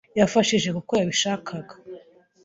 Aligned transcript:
yafashije 0.19 0.69
kuko 0.77 0.91
yabishakaga. 0.99 1.73